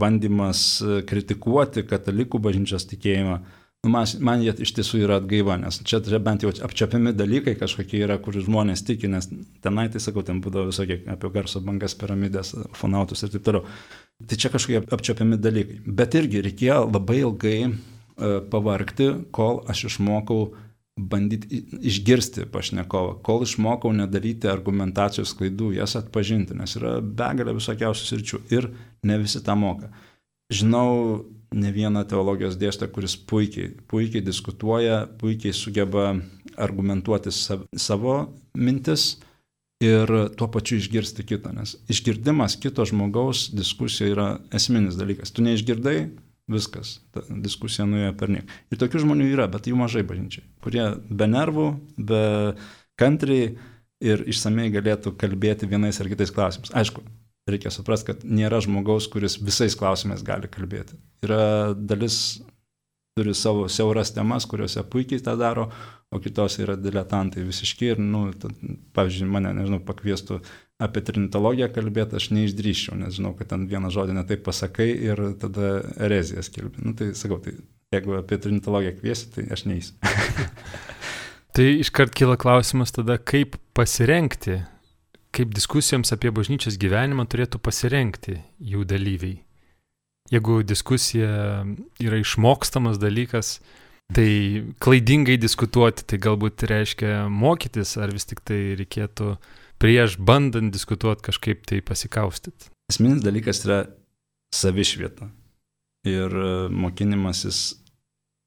[0.01, 3.39] bandymas e, kritikuoti katalikų bažnyčios tikėjimą,
[3.85, 7.57] nu, man, man jie iš tiesų yra atgaiva, nes čia, čia bent jau apčiapiami dalykai
[7.61, 9.29] kažkokie yra, kur žmonės tiki, nes
[9.65, 13.65] tenai, tai sakau, ten būdavo visokie apie garso bangas, piramidės, fonautus ir taip toliau.
[14.29, 15.79] Tai čia kažkokie apčiapiami dalykai.
[15.97, 20.51] Bet irgi reikėjo labai ilgai uh, pavarkti, kol aš išmokau
[21.11, 28.41] bandyti išgirsti pašnekovą, kol išmokau nedaryti argumentacijos klaidų, jas atpažinti, nes yra begalė visokiausių sričių
[28.57, 28.71] ir
[29.07, 29.91] ne visi tą moka.
[30.51, 30.91] Žinau
[31.55, 36.13] ne vieną teologijos dėstytoją, kuris puikiai, puikiai diskutuoja, puikiai sugeba
[36.61, 38.17] argumentuoti savo
[38.55, 39.17] mintis
[39.83, 45.33] ir tuo pačiu išgirsti kitą, nes išgirdimas kito žmogaus diskusijoje yra esminis dalykas.
[45.33, 45.97] Tu neišgirdai,
[46.51, 48.51] Viskas, ta diskusija nuėjo per niek.
[48.73, 51.67] Ir tokių žmonių yra, bet jų mažai bažnyčiai, kurie be nervų,
[52.11, 52.23] be
[52.99, 53.53] kantriai
[54.03, 56.73] ir išsamei galėtų kalbėti vienais ar kitais klausimais.
[56.75, 57.05] Aišku,
[57.51, 60.99] reikia suprasti, kad nėra žmogaus, kuris visais klausimais gali kalbėti.
[61.25, 62.41] Yra dalis
[63.19, 65.69] turi savo siauras temas, kuriuose puikiai tą daro,
[66.11, 68.57] o kitos yra diletantai visiški ir, nu, tad,
[68.97, 70.41] pavyzdžiui, mane, nežinau, pakviestų
[70.81, 75.81] apie trinitologiją kalbėti, aš neišdryščiau, nes žinau, kad ten vieną žodį netaip pasakai ir tada
[76.01, 76.81] erezijas kelbi.
[76.87, 77.59] Nu, tai sakau, tai
[77.93, 79.99] jeigu apie trinitologiją kviesi, tai aš neįsiu.
[81.57, 84.63] tai iškart kyla klausimas tada, kaip pasirenkti,
[85.37, 88.41] kaip diskusijoms apie bažnyčios gyvenimą turėtų pasirenkti
[88.73, 89.43] jų dalyviai.
[90.31, 91.31] Jeigu diskusija
[92.01, 93.59] yra išmokstamas dalykas,
[94.15, 94.31] tai
[94.83, 101.25] klaidingai diskutuoti, tai galbūt reiškia mokytis, ar vis tik tai reikėtų uh, prieš bandant diskutuoti
[101.31, 102.71] kažkaip tai pasikaustyti?
[102.93, 103.83] Esminis dalykas yra
[104.55, 105.31] savišvieta
[106.09, 107.61] ir e, mokinimasis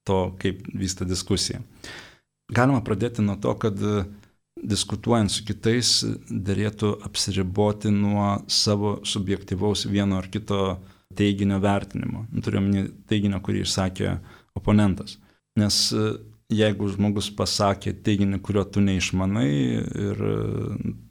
[0.06, 1.62] to, kaip vyksta diskusija.
[2.54, 4.04] Galima pradėti nuo to, kad e,
[4.62, 5.92] diskutuojant su kitais
[6.28, 10.60] dėlėtų apsiriboti nuo savo subjektivaus vieno ar kito
[11.16, 12.26] teiginio vertinimo.
[12.42, 14.18] Turiu omeny teiginio, kurį išsakė
[14.58, 15.18] oponentas.
[15.58, 16.12] Nes e,
[16.54, 20.36] jeigu žmogus pasakė teiginį, kurio tu neišmanai ir e,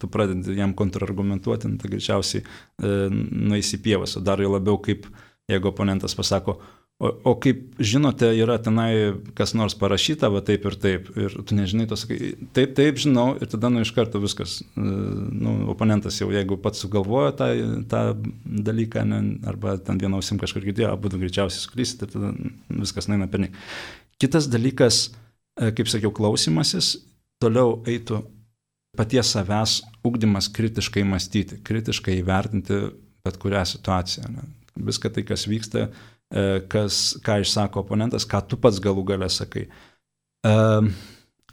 [0.02, 5.08] tu pradedi jam kontrargumentuoti, nu, tai greičiausiai e, nueisi pievas, o dar jau labiau kaip
[5.50, 6.58] jeigu oponentas pasako,
[7.04, 8.92] o, o kaip žinote, yra tenai
[9.38, 13.34] kas nors parašyta, va taip ir taip, ir tu nežinai, tu sakai, taip, taip, žinau,
[13.42, 17.50] ir tada nu iš karto viskas, e, nu, oponentas jau jeigu pats sugalvojo tą,
[17.92, 18.06] tą
[18.70, 22.32] dalyką, ne, arba ten vieną ausim kažkur girdėjo, abu greičiausiai suklysit ir tada
[22.84, 23.58] viskas naina pernik.
[24.22, 25.10] Kitas dalykas,
[25.60, 26.96] kaip sakiau, klausimasis,
[27.42, 28.24] toliau eitų
[28.98, 32.80] paties savęs ugdymas kritiškai mąstyti, kritiškai įvertinti
[33.24, 34.30] bet kurią situaciją.
[34.34, 34.48] Ne?
[34.90, 35.88] Viską tai, kas vyksta,
[36.34, 39.68] e, kas, ką išsako oponentas, ką tu pats galų galę sakai.
[40.46, 40.54] E,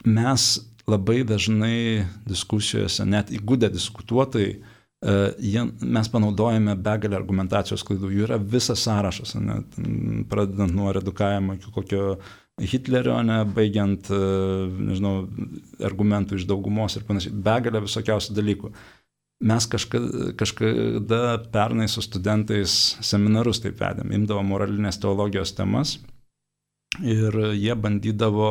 [0.05, 0.51] mes
[0.91, 4.59] labai dažnai diskusijose, net įgūdę diskutuotojai,
[5.39, 8.11] jie, mes panaudojame begalę argumentacijos klaidų.
[8.13, 9.79] Jų yra visas sąrašas, net,
[10.29, 12.19] pradedant nuo redukavimo iki kokio
[12.61, 14.21] Hitlerio, ne, baigiant, e,
[14.91, 15.15] nežinau,
[15.87, 18.73] argumentų iš daugumos ir panašiai, begalę visokiausių dalykų.
[19.51, 21.21] Mes kažkada, kažkada
[21.53, 25.97] pernai su studentais seminarus taip vedėm, imdavo moralinės teologijos temas
[27.01, 28.51] ir jie bandydavo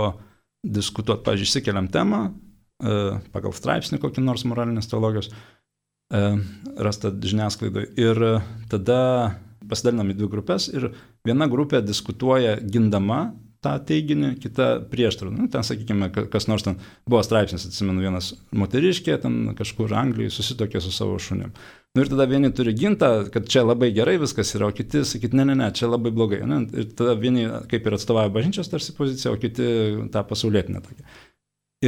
[0.66, 6.24] diskutuoti, pavyzdžiui, išsikeliam temą e, pagal straipsnį kokį nors moralinės teologijos, e,
[6.82, 7.92] rasta žiniasklaidoje.
[8.02, 8.24] Ir
[8.72, 9.00] tada
[9.70, 10.90] pasidalinam į dvi grupės ir
[11.28, 13.28] viena grupė diskutuoja gindama
[13.64, 15.32] tą teiginį, kita prieštarą.
[15.36, 16.78] Nu, ten, sakykime, kas nors ten
[17.10, 21.52] buvo straipsnis, atsimenu, vienas moteriškė, ten kažkur Anglijoje susitokė su savo šunim.
[21.98, 25.36] Nu, ir tada vieni turi gintą, kad čia labai gerai viskas yra, o kiti sakyti,
[25.36, 26.44] ne, ne, ne, čia labai blogai.
[26.48, 26.62] Ne?
[26.78, 29.70] Ir tada vieni kaip ir atstovauja bažnyčios tarsi poziciją, o kiti
[30.14, 31.08] tą pasaulietinę tokią.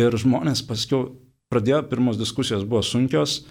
[0.02, 1.12] Ir žmonės paskiau
[1.52, 3.42] pradėjo, pirmos diskusijos buvo sunkios,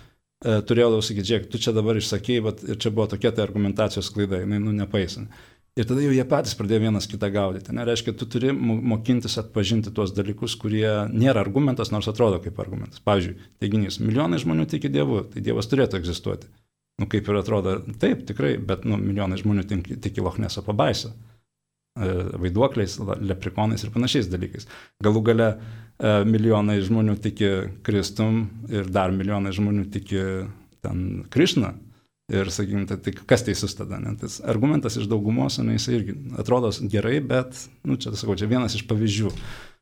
[0.43, 4.11] e, turėjau sakyti, žiūrėk, tu čia dabar išsakėjai, bet ir čia buvo tokia tai argumentacijos
[4.13, 5.31] klaida, jinai, nu, nepaisant.
[5.79, 7.73] Ir tada jau jie patys pradėjo vienas kitą gaudyti.
[7.77, 13.03] Nereiškia, tu turi mokintis atpažinti tuos dalykus, kurie nėra argumentas, nors atrodo kaip argumentas.
[13.07, 16.51] Pavyzdžiui, teiginys, milijonai žmonių tiki Dievu, tai Dievas turėtų egzistuoti.
[17.01, 21.15] Nu, kaip ir atrodo, taip, tikrai, bet nu, milijonai žmonių tiki, tiki Lochneso pabaisą.
[22.01, 22.09] E,
[22.43, 24.67] vaiduokliais, leprikonais ir panašiais dalykais.
[25.07, 27.53] Galų gale e, milijonai žmonių tiki
[27.87, 30.27] Kristum ir dar milijonai žmonių tiki
[30.83, 31.73] ten Krišną
[32.31, 33.99] Ir, sakykime, tai, tai kas teisus tada?
[33.99, 34.13] Ne?
[34.21, 38.77] Tas argumentas iš daugumos, ne, jis irgi atrodo gerai, bet, nu, čia, sakau, čia vienas
[38.79, 39.33] iš pavyzdžių.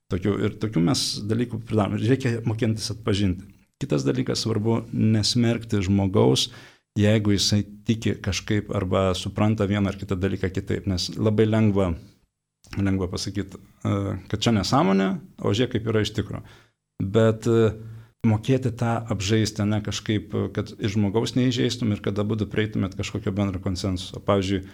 [0.09, 1.99] Tokių, ir tokių mes dalykų pridarom.
[2.01, 3.45] Reikia mokintis atpažinti.
[3.83, 6.47] Kitas dalykas svarbu nesmerkti žmogaus,
[6.99, 11.93] jeigu jisai tiki kažkaip arba supranta vieną ar kitą dalyką kitaip, nes labai lengva,
[12.81, 15.13] lengva pasakyti, kad čia nesąmonė,
[15.45, 16.43] o žiūrėk, kaip yra iš tikrųjų.
[17.13, 17.77] Bet uh,
[18.27, 23.63] mokėti tą apžaisti, ne kažkaip, kad iš žmogaus neįžeistum ir kad abu prieitumėt kažkokio bendro
[23.63, 24.21] konsensuso.
[24.25, 24.67] Pavyzdžiui,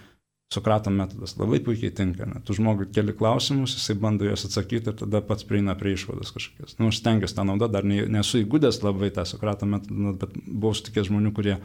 [0.53, 2.27] Sokrato metodas labai puikiai tinka.
[2.29, 2.39] Ne?
[2.45, 6.75] Tu žmogui keli klausimus, jisai bando juos atsakyti ir tada pats prieina prie išvados kažkokios.
[6.77, 10.77] Nu, aš stengiuosi tą naudą, dar ne, nesu įgudęs labai tą Sokrato metodą, bet buvau
[10.77, 11.57] sutikęs žmonių, kurie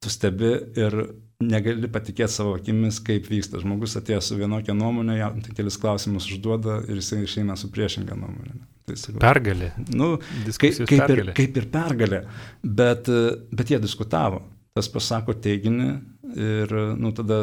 [0.00, 0.96] tu stebi ir
[1.40, 3.60] negali patikėti savo akimis, kaip vyksta.
[3.62, 8.16] Žmogus atėjęs su vienokia nuomonė, jam tik kelis klausimus užduoda ir jisai išeina su priešinga
[8.18, 8.60] nuomonė.
[8.88, 9.72] Tai sakau, pergalė.
[9.94, 11.26] Nu, kaip, kaip, pergalė.
[11.30, 12.22] Ir, kaip ir pergalė,
[12.62, 13.10] bet,
[13.54, 14.42] bet jie diskutavo.
[14.76, 15.90] Tas pasako teiginį
[16.36, 17.42] ir, nu, tada,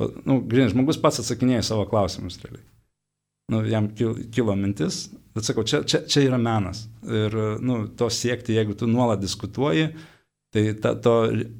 [0.00, 2.64] nu, grinai, žmogus pats atsakinėja savo klausimus realiai.
[3.48, 6.84] Nu, jam kilo mintis, bet sakau, čia, čia, čia yra menas.
[7.08, 9.88] Ir, nu, to siekti, jeigu tu nuolat diskutuoji,
[10.48, 11.12] Tai ta, to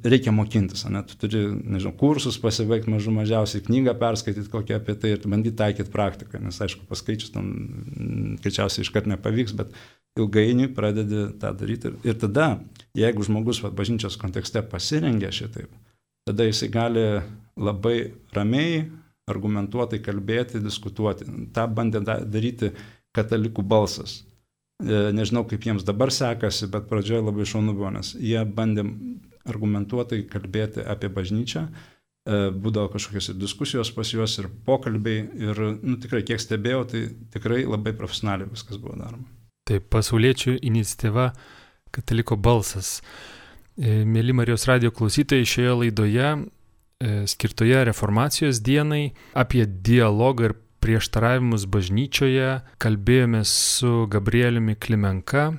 [0.08, 1.02] reikia mokintis, ne?
[1.04, 5.92] tu turi, nežinau, kursus pasibaigti mažų mažiausiai, knygą perskaityti kokią apie tai ir bandyti taikyti
[5.92, 7.50] praktiką, nes aišku, paskaičius tam,
[8.40, 9.76] greičiausiai iškart nepavyks, bet
[10.16, 11.92] ilgainiui pradedi tą daryti.
[11.92, 12.46] Ir, ir tada,
[12.96, 15.68] jeigu žmogus va, bažnyčios kontekste pasirengia šitaip,
[16.24, 17.04] tada jisai gali
[17.60, 17.98] labai
[18.32, 18.86] ramiai,
[19.28, 21.28] argumentuotai kalbėti, diskutuoti.
[21.52, 22.72] Ta bandė daryti
[23.12, 24.22] katalikų balsas
[24.78, 28.84] nežinau, kaip jiems dabar sekasi, bet pradžioje labai šaunu buvo, nes jie bandė
[29.48, 36.22] argumentuotai kalbėti apie bažnyčią, e, būdavo kažkokios diskusijos pas juos ir pokalbiai ir nu, tikrai
[36.26, 37.02] kiek stebėjau, tai
[37.34, 39.26] tikrai labai profesionaliai viskas buvo daroma.
[39.68, 41.32] Taip, pasauliečių iniciatyva
[41.92, 43.00] Kataliko balsas.
[43.80, 46.30] E, mėly Marijos radio klausytojai, šioje laidoje
[47.30, 55.52] skirtoje reformacijos dienai apie dialogą ir prieštaravimus bažnyčioje kalbėjome su Gabrieliumi Klimenka,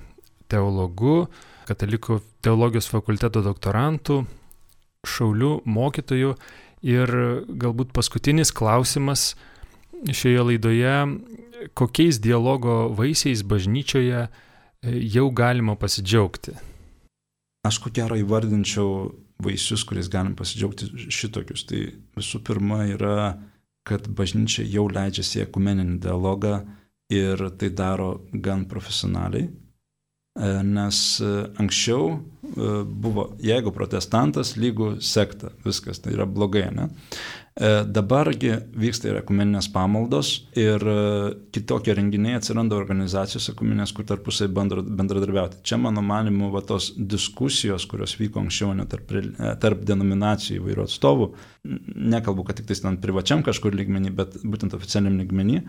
[0.50, 1.28] teologu,
[1.70, 4.24] katalikų teologijos fakulteto doktorantu,
[5.08, 6.34] šauliu mokytoju
[6.88, 7.16] ir
[7.50, 9.34] galbūt paskutinis klausimas
[10.00, 10.96] šioje laidoje,
[11.76, 14.30] kokiais dialogo vaisiais bažnyčioje e,
[15.12, 16.56] jau galima pasidžiaugti?
[17.68, 19.10] Aš ko gero įvardinčiau
[19.44, 21.66] vaisius, kuriais galim pasidžiaugti šitokius.
[21.68, 21.82] Tai
[22.20, 23.36] visų pirma yra
[23.90, 26.60] kad bažnyčia jau leidžiasi į ekumeninį dialogą
[27.10, 32.20] ir tai daro gan profesionaliai, e, nes e, anksčiau e,
[32.86, 36.90] buvo, jeigu protestantas lygų sekta, viskas, tai yra blogai, ne?
[37.60, 41.00] E, dabargi vyksta ir ekumeninės pamaldos ir e,
[41.52, 45.60] kitokie renginiai atsiranda organizacijos ekumeninės, kur tarpusai bendradarbiauti.
[45.68, 50.86] Čia mano manimu, va tos diskusijos, kurios vyko anksčiau net tarp, e, tarp denominacijų įvairių
[50.86, 51.28] atstovų,
[52.14, 55.60] nekalbu, kad tik tais ten privačiam kažkur lygmenį, bet būtent oficialiam lygmenį,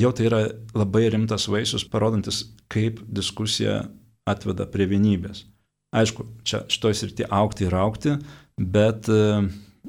[0.00, 0.40] jau tai yra
[0.72, 2.40] labai rimtas vaisius, parodantis,
[2.72, 3.82] kaip diskusija
[4.24, 5.44] atveda prie vienybės.
[5.92, 8.16] Aišku, čia šitoj srity aukti ir aukti,
[8.56, 9.44] bet uh,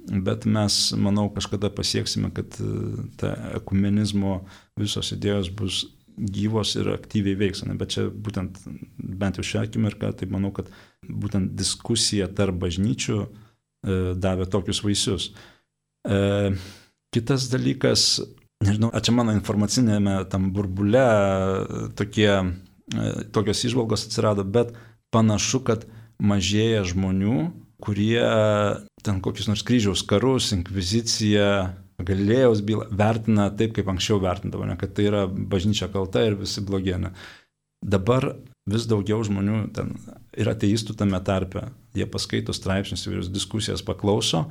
[0.06, 2.70] bet mes, manau, kažkada pasieksime, kad e,
[3.20, 4.40] ta ekumenizmo
[4.80, 5.84] visos idėjos bus
[6.16, 7.64] gyvos ir aktyviai veiks.
[7.66, 7.76] Ne?
[7.80, 8.62] Bet čia būtent,
[8.98, 10.70] bent jau šią akimirką, tai manau, kad
[11.06, 13.28] būtent diskusija tarp bažnyčių e,
[14.16, 15.30] davė tokius vaisius.
[16.08, 16.54] E,
[17.16, 18.22] kitas dalykas,
[18.64, 24.76] nežinau, ar čia mano informacinėme tam burbule e, tokie, e, tokios išvalgos atsirado, bet
[25.16, 25.88] panašu, kad
[26.22, 27.50] mažėja žmonių,
[27.84, 28.22] kurie
[29.06, 31.50] ten kokius nors kryžiaus karus, inkviziciją
[32.06, 36.64] Galilėjaus bylą vertina taip, kaip anksčiau vertindavo, ne, kad tai yra bažnyčia kalta ir visi
[36.66, 37.14] blogienė.
[37.86, 38.34] Dabar
[38.68, 39.94] vis daugiau žmonių ten
[40.36, 44.48] ir ateistų tame tarpe, jie paskaito straipsnius įvairius diskusijas, paklauso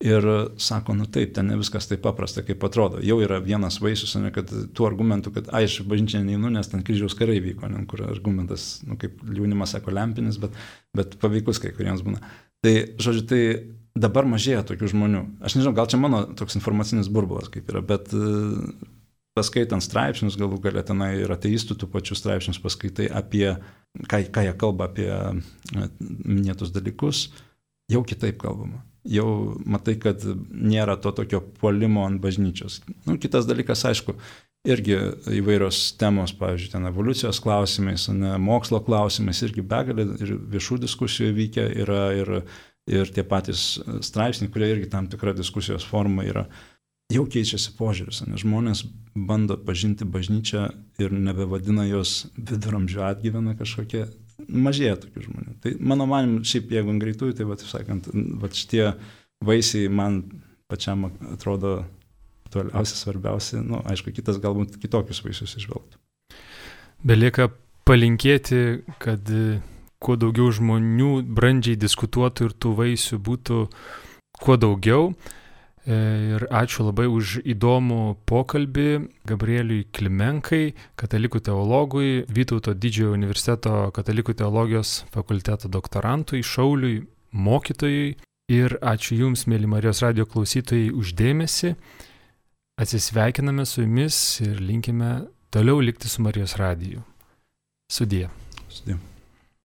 [0.00, 0.26] ir
[0.60, 3.02] sako, nu taip, ten ne viskas taip paprasta, kaip atrodo.
[3.04, 7.16] Jau yra vienas vaisius, ne, kad tų argumentų, kad aišku, bažnyčia neinu, nes ten kryžiaus
[7.18, 10.56] karai vyko, ne, kur argumentas, nu, kaip jaunimas sako, lempinis, bet,
[10.96, 12.22] bet paveikus kai kuriems būna.
[12.64, 13.42] Tai, žodžiu, tai
[14.00, 15.22] dabar mažėja tokių žmonių.
[15.44, 18.12] Aš nežinau, gal čia mano toks informacinis burbulas kaip yra, bet
[19.36, 23.46] paskaitant straipsnius, galų galę tenai ir ateistų tų pačių straipsnius paskaitai apie,
[24.10, 27.28] ką, ką jie kalba apie e, minėtus dalykus,
[27.90, 28.82] jau kitaip kalbama.
[29.08, 32.82] Jau matai, kad nėra to tokio polimo ant bažnyčios.
[33.06, 34.12] Nu, kitas dalykas, aišku,
[34.68, 34.98] irgi
[35.40, 41.64] įvairios temos, pavyzdžiui, ten evoliucijos klausimais, ne, mokslo klausimais, irgi begalė ir viešų diskusijų vykia
[41.84, 42.34] yra ir,
[42.90, 46.44] ir tie patys straipsniai, kurie irgi tam tikra diskusijos forma yra
[47.10, 48.84] jau keičiasi požiūris, nes žmonės
[49.16, 50.68] bando pažinti bažnyčią
[51.02, 54.04] ir nebevadina jos viduramžių atgyvena kažkokie,
[54.50, 55.54] mažėja tokių žmonių.
[55.62, 58.84] Tai mano manim, šiaip jeigu greitųjų, tai va, taip sakant, va šitie
[59.46, 60.22] vaisiai man
[60.70, 61.80] pačiam atrodo
[62.46, 66.00] aktualiausi, svarbiausi, na, nu, aišku, kitas galbūt kitokius vaisius išvelgtų.
[67.06, 67.48] Belieka
[67.88, 69.28] palinkėti, kad
[70.00, 73.60] kuo daugiau žmonių brandžiai diskutuotų ir tų vaisių būtų
[74.40, 75.12] kuo daugiau.
[75.90, 75.96] E,
[76.36, 78.86] ir ačiū labai už įdomų pokalbį
[79.26, 88.14] Gabrieliui Klimenkai, katalikų teologui, Vytauto didžiojo universiteto katalikų teologijos fakulteto doktorantui, Šauliui, mokytojui.
[88.50, 91.76] Ir ačiū Jums, mėly Marijos radio klausytojai, uždėmesi.
[92.82, 95.12] Atsisveikiname su Jumis ir linkime
[95.54, 97.04] toliau likti su Marijos radiju.
[97.90, 98.26] Sudie.
[98.68, 98.98] Sudie.